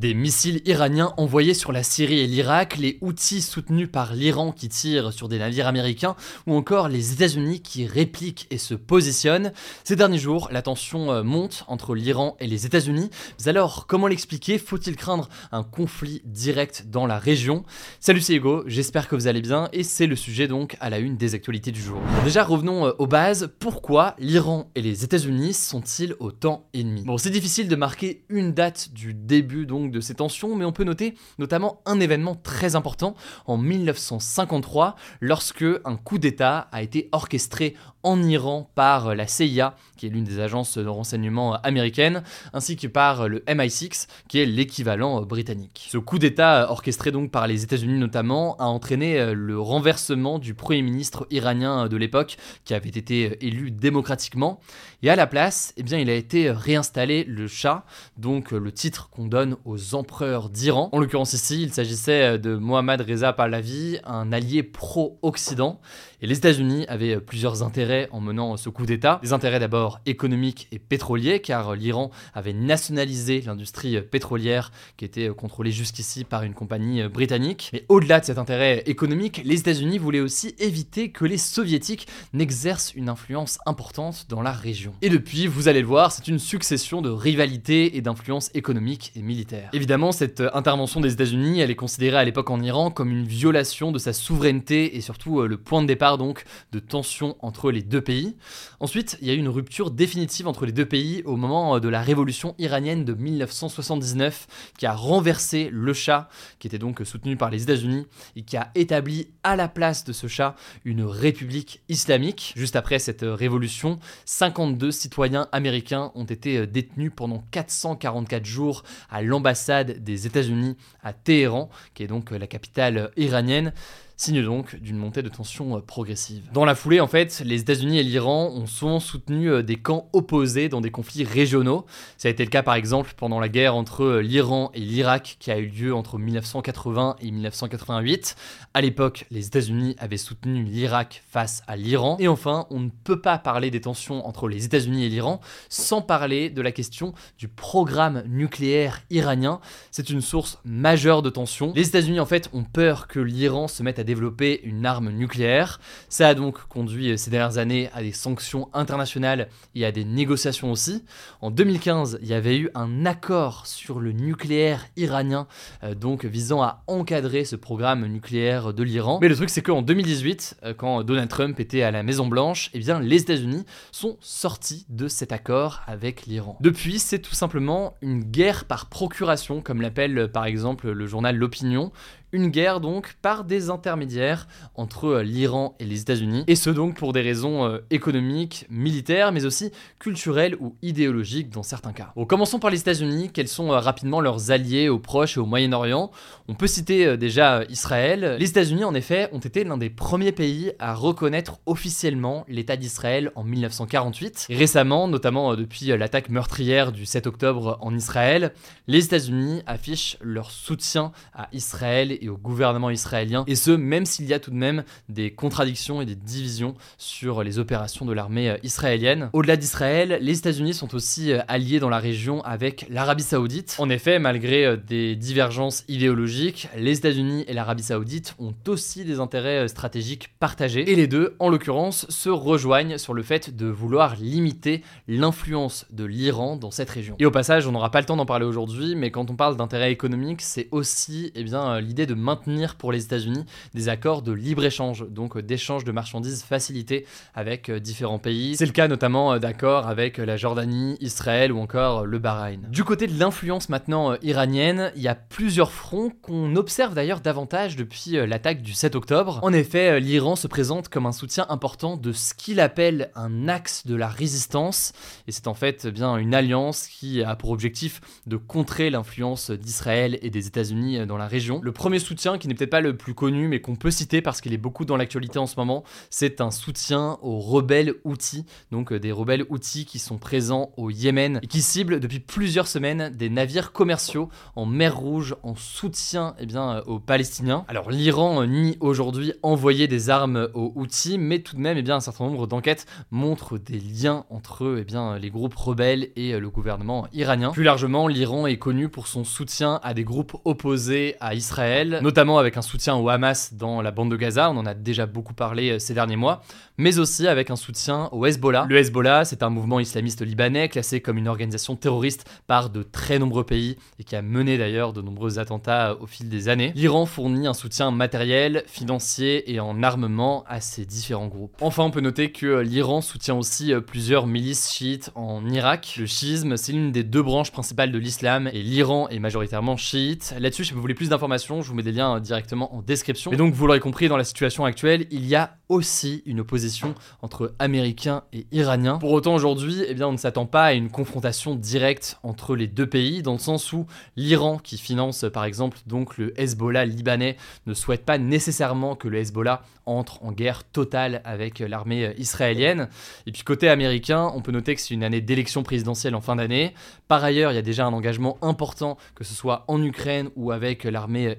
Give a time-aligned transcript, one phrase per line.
[0.00, 4.70] Des missiles iraniens envoyés sur la Syrie et l'Irak, les outils soutenus par l'Iran qui
[4.70, 9.52] tirent sur des navires américains, ou encore les États-Unis qui répliquent et se positionnent.
[9.84, 13.10] Ces derniers jours, la tension euh, monte entre l'Iran et les États-Unis.
[13.40, 14.56] Mais alors, comment l'expliquer?
[14.56, 17.66] Faut-il craindre un conflit direct dans la région?
[17.98, 20.98] Salut, c'est Hugo, j'espère que vous allez bien, et c'est le sujet donc à la
[20.98, 22.00] une des actualités du jour.
[22.24, 23.50] Déjà, revenons euh, aux bases.
[23.58, 27.04] Pourquoi l'Iran et les États-Unis sont-ils autant ennemis?
[27.04, 30.72] Bon, c'est difficile de marquer une date du début donc de ces tensions, mais on
[30.72, 33.14] peut noter notamment un événement très important
[33.46, 40.06] en 1953, lorsque un coup d'État a été orchestré en Iran par la CIA, qui
[40.06, 45.22] est l'une des agences de renseignement américaines, ainsi que par le MI6, qui est l'équivalent
[45.22, 45.88] britannique.
[45.90, 50.82] Ce coup d'État, orchestré donc par les États-Unis notamment, a entraîné le renversement du Premier
[50.82, 54.60] ministre iranien de l'époque, qui avait été élu démocratiquement,
[55.02, 57.84] et à la place, eh bien, il a été réinstallé le Shah,
[58.18, 60.90] donc le titre qu'on donne aux empereurs d'Iran.
[60.92, 65.80] En l'occurrence ici, il s'agissait de Mohammad Reza Pahlavi, un allié pro-Occident.
[66.22, 69.20] Et les États-Unis avaient plusieurs intérêts en menant ce coup d'État.
[69.22, 75.70] Des intérêts d'abord économiques et pétroliers, car l'Iran avait nationalisé l'industrie pétrolière qui était contrôlée
[75.70, 77.70] jusqu'ici par une compagnie britannique.
[77.72, 82.92] Mais au-delà de cet intérêt économique, les États-Unis voulaient aussi éviter que les soviétiques n'exercent
[82.94, 84.92] une influence importante dans la région.
[85.00, 89.22] Et depuis, vous allez le voir, c'est une succession de rivalités et d'influences économiques et
[89.22, 89.70] militaires.
[89.72, 93.90] Évidemment, cette intervention des États-Unis, elle est considérée à l'époque en Iran comme une violation
[93.90, 98.00] de sa souveraineté et surtout le point de départ donc de tensions entre les deux
[98.00, 98.36] pays.
[98.80, 101.80] Ensuite, il y a eu une rupture définitive entre les deux pays au moment euh,
[101.80, 104.46] de la révolution iranienne de 1979
[104.78, 106.28] qui a renversé le Shah,
[106.58, 108.06] qui était donc soutenu par les États-Unis
[108.36, 110.54] et qui a établi à la place de ce Shah
[110.84, 112.52] une république islamique.
[112.56, 118.82] Juste après cette euh, révolution, 52 citoyens américains ont été euh, détenus pendant 444 jours
[119.10, 123.72] à l'ambassade des États-Unis à Téhéran, qui est donc la capitale iranienne
[124.20, 126.42] signe donc d'une montée de tension euh, progressive.
[126.52, 130.10] Dans la foulée, en fait, les États-Unis et l'Iran ont souvent soutenu euh, des camps
[130.12, 131.86] opposés dans des conflits régionaux.
[132.18, 135.38] Ça a été le cas par exemple pendant la guerre entre euh, l'Iran et l'Irak
[135.40, 138.36] qui a eu lieu entre 1980 et 1988.
[138.74, 142.18] À l'époque, les États-Unis avaient soutenu l'Irak face à l'Iran.
[142.20, 146.02] Et enfin, on ne peut pas parler des tensions entre les États-Unis et l'Iran sans
[146.02, 149.60] parler de la question du programme nucléaire iranien.
[149.90, 151.72] C'est une source majeure de tensions.
[151.74, 155.78] Les États-Unis en fait ont peur que l'Iran se mette à développer une arme nucléaire.
[156.08, 160.04] Ça a donc conduit euh, ces dernières années à des sanctions internationales et à des
[160.04, 161.04] négociations aussi.
[161.40, 165.46] En 2015, il y avait eu un accord sur le nucléaire iranien,
[165.84, 169.20] euh, donc visant à encadrer ce programme nucléaire de l'Iran.
[169.22, 172.70] Mais le truc, c'est qu'en 2018, euh, quand Donald Trump était à la Maison Blanche,
[172.74, 176.58] eh bien, les États-Unis sont sortis de cet accord avec l'Iran.
[176.60, 181.92] Depuis, c'est tout simplement une guerre par procuration, comme l'appelle par exemple le journal L'Opinion,
[182.32, 186.96] une guerre donc par des intermédiaires entre euh, l'Iran et les États-Unis, et ce donc
[186.96, 192.12] pour des raisons euh, économiques, militaires, mais aussi culturelles ou idéologiques dans certains cas.
[192.16, 195.46] Bon, commençons par les États-Unis, quels sont euh, rapidement leurs alliés au Proche et au
[195.46, 196.10] Moyen-Orient?
[196.48, 198.36] On peut citer déjà Israël.
[198.38, 203.30] Les États-Unis en effet ont été l'un des premiers pays à reconnaître officiellement l'État d'Israël
[203.34, 204.46] en 1948.
[204.48, 208.52] Et récemment, notamment depuis l'attaque meurtrière du 7 octobre en Israël,
[208.88, 214.26] les États-Unis affichent leur soutien à Israël et au gouvernement israélien, et ce même s'il
[214.26, 218.50] y a tout de même des contradictions et des divisions sur les opérations de l'armée
[218.50, 219.30] euh, israélienne.
[219.32, 223.76] Au-delà d'Israël, les États-Unis sont aussi euh, alliés dans la région avec l'Arabie saoudite.
[223.78, 229.20] En effet, malgré euh, des divergences idéologiques, les États-Unis et l'Arabie saoudite ont aussi des
[229.20, 234.16] intérêts stratégiques partagés, et les deux, en l'occurrence, se rejoignent sur le fait de vouloir
[234.16, 237.16] limiter l'influence de l'Iran dans cette région.
[237.18, 239.56] Et au passage, on n'aura pas le temps d'en parler aujourd'hui, mais quand on parle
[239.56, 241.44] d'intérêts économiques, c'est aussi eh
[241.80, 247.06] l'idée de maintenir pour les États-Unis des accords de libre-échange, donc d'échange de marchandises facilités
[247.34, 248.56] avec différents pays.
[248.56, 252.60] C'est le cas notamment d'accords avec la Jordanie, Israël ou encore le Bahreïn.
[252.68, 257.76] Du côté de l'influence maintenant iranienne, il y a plusieurs fronts qu'on observe d'ailleurs davantage
[257.76, 259.38] depuis l'attaque du 7 octobre.
[259.42, 263.86] En effet, l'Iran se présente comme un soutien important de ce qu'il appelle un axe
[263.86, 264.92] de la résistance,
[265.28, 269.50] et c'est en fait eh bien une alliance qui a pour objectif de contrer l'influence
[269.50, 271.60] d'Israël et des États-Unis dans la région.
[271.62, 274.40] Le premier soutien, qui n'est peut-être pas le plus connu, mais qu'on peut citer parce
[274.40, 278.92] qu'il est beaucoup dans l'actualité en ce moment, c'est un soutien aux rebelles Houthis, donc
[278.92, 283.10] euh, des rebelles Houthis qui sont présents au Yémen et qui ciblent depuis plusieurs semaines
[283.10, 287.64] des navires commerciaux en mer Rouge en soutien eh bien, euh, aux Palestiniens.
[287.68, 291.96] Alors l'Iran nie aujourd'hui envoyer des armes aux Houthis, mais tout de même eh bien,
[291.96, 296.50] un certain nombre d'enquêtes montrent des liens entre eh les groupes rebelles et euh, le
[296.50, 297.50] gouvernement iranien.
[297.52, 302.38] Plus largement, l'Iran est connu pour son soutien à des groupes opposés à Israël, notamment
[302.38, 305.34] avec un soutien au Hamas dans la bande de Gaza, on en a déjà beaucoup
[305.34, 306.42] parlé euh, ces derniers mois,
[306.78, 308.66] mais aussi avec un soutien au Hezbollah.
[308.68, 313.18] Le Hezbollah, c'est un mouvement islamiste libanais classé comme une organisation terroriste par de très
[313.18, 316.72] nombreux pays et qui a mené d'ailleurs de nombreux attentats au fil des années.
[316.74, 321.56] L'Iran fournit un soutien matériel, financier et en armement à ces différents groupes.
[321.60, 325.96] Enfin, on peut noter que euh, l'Iran soutient aussi euh, plusieurs milices chiites en Irak.
[325.98, 330.34] Le chiisme, c'est l'une des deux branches principales de l'islam et l'Iran est majoritairement chiite.
[330.38, 333.32] Là-dessus, si vous voulez plus d'informations, je vous des liens directement en description.
[333.32, 336.94] Et donc, vous l'aurez compris, dans la situation actuelle, il y a aussi une opposition
[337.22, 338.98] entre Américains et Iraniens.
[338.98, 342.66] Pour autant, aujourd'hui, eh bien, on ne s'attend pas à une confrontation directe entre les
[342.66, 347.36] deux pays, dans le sens où l'Iran, qui finance par exemple donc le Hezbollah libanais,
[347.66, 352.88] ne souhaite pas nécessairement que le Hezbollah entre en guerre totale avec l'armée israélienne.
[353.26, 356.36] Et puis côté américain, on peut noter que c'est une année d'élection présidentielle en fin
[356.36, 356.74] d'année.
[357.08, 360.52] Par ailleurs, il y a déjà un engagement important, que ce soit en Ukraine ou
[360.52, 361.36] avec l'armée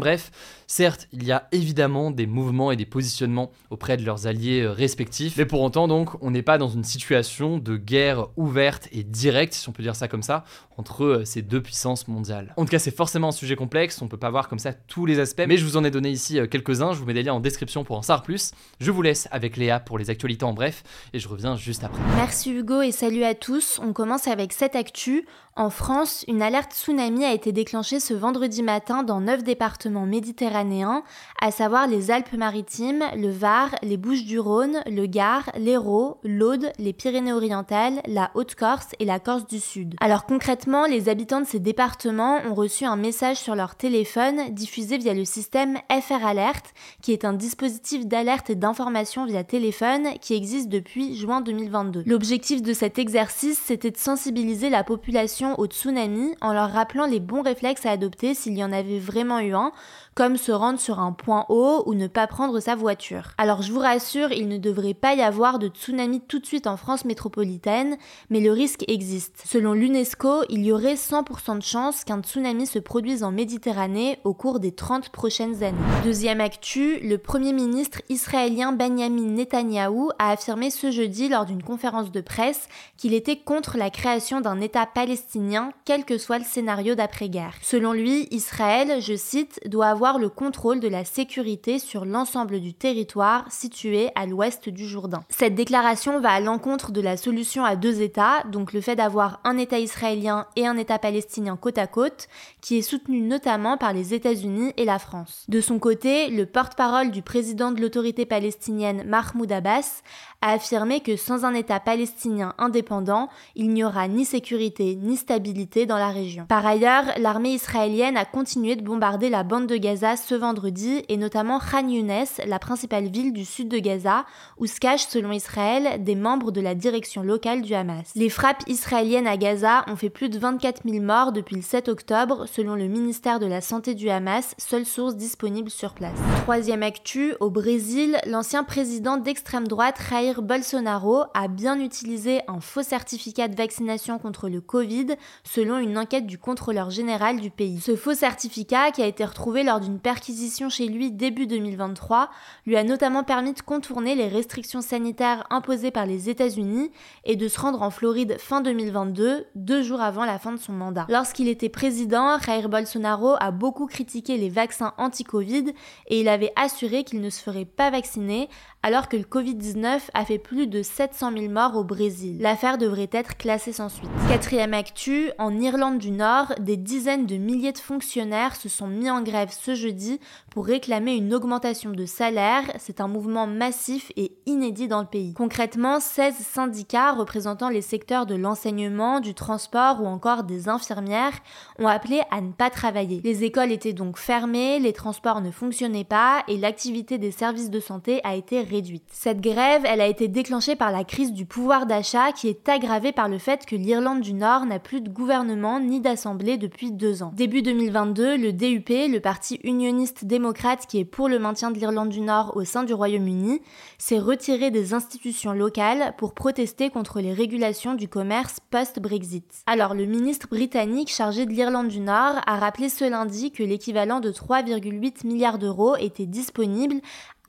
[0.00, 0.30] Bref,
[0.66, 5.36] certes, il y a évidemment des mouvements et des positionnements auprès de leurs alliés respectifs,
[5.36, 9.54] mais pour autant donc, on n'est pas dans une situation de guerre ouverte et directe,
[9.54, 10.44] si on peut dire ça comme ça,
[10.76, 12.54] entre ces deux puissances mondiales.
[12.56, 15.06] En tout cas, c'est forcément un sujet complexe, on peut pas voir comme ça tous
[15.06, 17.34] les aspects, mais je vous en ai donné ici quelques-uns, je vous mets des liens
[17.34, 18.52] en description pour en savoir plus.
[18.80, 20.82] Je vous laisse avec Léa pour les actualités en bref
[21.12, 22.00] et je reviens juste après.
[22.16, 23.80] Merci Hugo et salut à tous.
[23.82, 25.26] On commence avec cette actu.
[25.56, 29.59] En France, une alerte tsunami a été déclenchée ce vendredi matin dans neuf départements
[30.06, 31.02] méditerranéens,
[31.40, 38.30] à savoir les Alpes-Maritimes, le Var, les Bouches-du-Rhône, le Gard, l'Hérault, l'Aude, les Pyrénées-Orientales, la
[38.34, 39.96] Haute-Corse et la Corse du Sud.
[40.00, 44.98] Alors concrètement, les habitants de ces départements ont reçu un message sur leur téléphone diffusé
[44.98, 46.72] via le système FR Alert,
[47.02, 52.04] qui est un dispositif d'alerte et d'information via téléphone qui existe depuis juin 2022.
[52.06, 57.20] L'objectif de cet exercice, c'était de sensibiliser la population au tsunami en leur rappelant les
[57.20, 59.72] bons réflexes à adopter s'il y en avait vraiment eu un,
[60.20, 63.30] comme se rendre sur un point haut ou ne pas prendre sa voiture.
[63.38, 66.66] Alors je vous rassure, il ne devrait pas y avoir de tsunami tout de suite
[66.66, 67.96] en France métropolitaine,
[68.28, 69.42] mais le risque existe.
[69.46, 74.34] Selon l'UNESCO, il y aurait 100% de chances qu'un tsunami se produise en Méditerranée au
[74.34, 75.78] cours des 30 prochaines années.
[76.04, 82.12] Deuxième actu, le Premier ministre israélien Benjamin Netanyahou a affirmé ce jeudi lors d'une conférence
[82.12, 82.68] de presse
[82.98, 87.54] qu'il était contre la création d'un État palestinien, quel que soit le scénario d'après-guerre.
[87.62, 92.74] Selon lui, Israël, je cite, doit avoir le contrôle de la sécurité sur l'ensemble du
[92.74, 95.22] territoire situé à l'ouest du Jourdain.
[95.28, 99.40] Cette déclaration va à l'encontre de la solution à deux États, donc le fait d'avoir
[99.44, 102.28] un État israélien et un État palestinien côte à côte,
[102.60, 105.44] qui est soutenu notamment par les États-Unis et la France.
[105.48, 110.02] De son côté, le porte-parole du président de l'autorité palestinienne Mahmoud Abbas
[110.42, 115.86] a affirmé que sans un État palestinien indépendant, il n'y aura ni sécurité ni stabilité
[115.86, 116.46] dans la région.
[116.48, 121.16] Par ailleurs, l'armée israélienne a continué de bombarder la bande de Gaza ce vendredi et
[121.16, 124.24] notamment Khan Younes, la principale ville du sud de Gaza,
[124.58, 128.12] où se cachent selon Israël des membres de la direction locale du Hamas.
[128.14, 131.88] Les frappes israéliennes à Gaza ont fait plus de 24 000 morts depuis le 7
[131.88, 136.18] octobre selon le ministère de la Santé du Hamas, seule source disponible sur place.
[136.42, 142.82] Troisième actu, au Brésil, l'ancien président d'extrême droite Jair Bolsonaro a bien utilisé un faux
[142.82, 145.08] certificat de vaccination contre le Covid
[145.44, 147.80] selon une enquête du contrôleur général du pays.
[147.80, 152.30] Ce faux certificat qui a été retrouvé lors d'une perquisition chez lui début 2023
[152.66, 156.90] lui a notamment permis de contourner les restrictions sanitaires imposées par les États-Unis
[157.24, 160.72] et de se rendre en Floride fin 2022, deux jours avant la fin de son
[160.72, 161.06] mandat.
[161.08, 165.72] Lorsqu'il était président, Jair Bolsonaro a beaucoup critiqué les vaccins anti-Covid
[166.08, 168.48] et il avait assuré qu'il ne se ferait pas vacciner
[168.82, 172.38] alors que le Covid-19 a fait plus de 700 000 morts au Brésil.
[172.40, 174.08] L'affaire devrait être classée sans suite.
[174.28, 179.10] Quatrième actu, en Irlande du Nord, des dizaines de milliers de fonctionnaires se sont mis
[179.10, 180.18] en grève ce jeudi
[180.50, 182.64] pour réclamer une augmentation de salaire.
[182.78, 185.34] C'est un mouvement massif et inédit dans le pays.
[185.34, 191.38] Concrètement, 16 syndicats représentant les secteurs de l'enseignement, du transport ou encore des infirmières
[191.78, 193.20] ont appelé à ne pas travailler.
[193.24, 197.80] Les écoles étaient donc fermées, les transports ne fonctionnaient pas et l'activité des services de
[197.80, 198.69] santé a été
[199.10, 203.10] Cette grève, elle a été déclenchée par la crise du pouvoir d'achat qui est aggravée
[203.12, 207.22] par le fait que l'Irlande du Nord n'a plus de gouvernement ni d'assemblée depuis deux
[207.22, 207.32] ans.
[207.34, 212.10] Début 2022, le DUP, le parti unioniste démocrate qui est pour le maintien de l'Irlande
[212.10, 213.60] du Nord au sein du Royaume-Uni,
[213.98, 219.62] s'est retiré des institutions locales pour protester contre les régulations du commerce post-Brexit.
[219.66, 224.20] Alors le ministre britannique chargé de l'Irlande du Nord a rappelé ce lundi que l'équivalent
[224.20, 227.00] de 3,8 milliards d'euros était disponible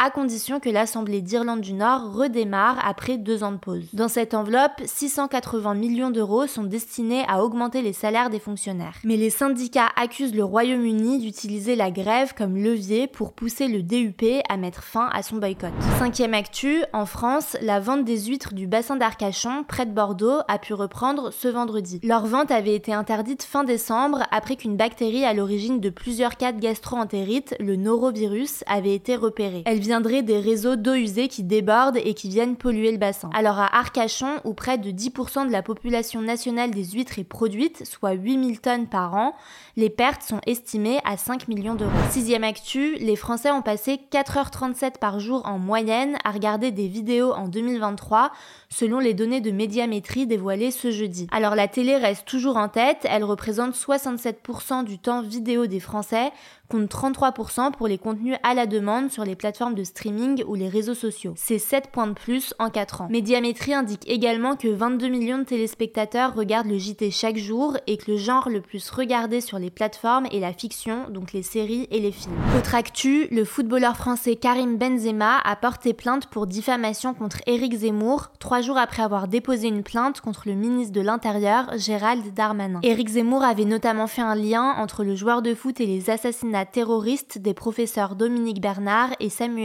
[0.04, 3.86] à condition que l'Assemblée d'Irlande du Nord redémarre après deux ans de pause.
[3.94, 8.96] Dans cette enveloppe, 680 millions d'euros sont destinés à augmenter les salaires des fonctionnaires.
[9.04, 14.24] Mais les syndicats accusent le Royaume-Uni d'utiliser la grève comme levier pour pousser le DUP
[14.50, 15.72] à mettre fin à son boycott.
[16.00, 20.58] Cinquième actu, en France, la vente des huîtres du bassin d'Arcachon, près de Bordeaux, a
[20.58, 22.00] pu reprendre ce vendredi.
[22.02, 26.54] Leur vente avait été interdite fin décembre après qu'une bactérie à l'origine de plusieurs cas
[26.54, 29.62] de gastro-entérite, le norovirus, avait été repérée.
[30.00, 33.30] Des réseaux d'eau usée qui débordent et qui viennent polluer le bassin.
[33.34, 37.86] Alors à Arcachon, où près de 10% de la population nationale des huîtres est produite,
[37.86, 39.36] soit 8000 tonnes par an,
[39.76, 41.92] les pertes sont estimées à 5 millions d'euros.
[42.10, 47.34] Sixième actu, les Français ont passé 4h37 par jour en moyenne à regarder des vidéos
[47.34, 48.32] en 2023,
[48.70, 51.28] selon les données de médiamétrie dévoilées ce jeudi.
[51.32, 56.32] Alors la télé reste toujours en tête, elle représente 67% du temps vidéo des Français,
[56.70, 60.70] compte 33% pour les contenus à la demande sur les plateformes de streaming ou les
[60.70, 61.34] réseaux sociaux.
[61.36, 63.08] C'est 7 points de plus en 4 ans.
[63.10, 68.12] Médiamétrie indique également que 22 millions de téléspectateurs regardent le JT chaque jour et que
[68.12, 72.00] le genre le plus regardé sur les plateformes est la fiction, donc les séries et
[72.00, 72.36] les films.
[72.58, 78.32] Autre actu, le footballeur français Karim Benzema a porté plainte pour diffamation contre Éric Zemmour,
[78.40, 82.80] trois jours après avoir déposé une plainte contre le ministre de l'Intérieur, Gérald Darmanin.
[82.84, 86.66] Éric Zemmour avait notamment fait un lien entre le joueur de foot et les assassinats
[86.66, 89.61] terroriste des professeurs Dominique Bernard et Samuel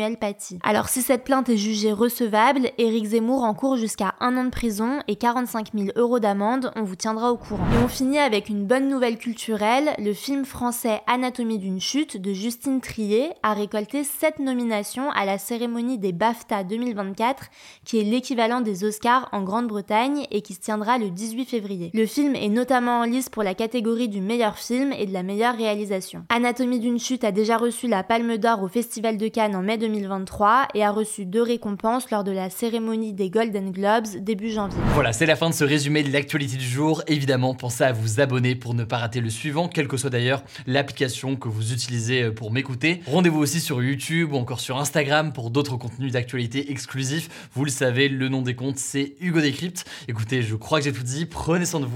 [0.62, 5.00] Alors si cette plainte est jugée recevable, Éric Zemmour encourt jusqu'à un an de prison
[5.08, 7.64] et 45 000 euros d'amende, on vous tiendra au courant.
[7.74, 12.32] Et on finit avec une bonne nouvelle culturelle, le film français Anatomie d'une chute de
[12.32, 17.44] Justine Trier a récolté 7 nominations à la cérémonie des BAFTA 2024,
[17.84, 21.90] qui est l'équivalent des Oscars en Grande-Bretagne et qui se tiendra le 18 février.
[21.94, 25.22] Le film est notamment en lice pour la catégorie du meilleur film et de la
[25.22, 26.24] meilleure réalisation.
[26.28, 29.78] Anatomie d'une chute a déjà reçu la Palme d'Or au Festival de Cannes en mai
[29.86, 34.78] 2023 et a reçu deux récompenses lors de la cérémonie des Golden Globes début janvier.
[34.94, 37.02] Voilà, c'est la fin de ce résumé de l'actualité du jour.
[37.06, 40.42] Évidemment, pensez à vous abonner pour ne pas rater le suivant, quelle que soit d'ailleurs
[40.66, 43.00] l'application que vous utilisez euh, pour m'écouter.
[43.06, 47.48] Rendez-vous aussi sur YouTube ou encore sur Instagram pour d'autres contenus d'actualité exclusifs.
[47.54, 49.84] Vous le savez, le nom des comptes, c'est Hugo Décrypte.
[50.08, 51.26] Écoutez, je crois que j'ai tout dit.
[51.26, 51.95] Prenez soin de vous.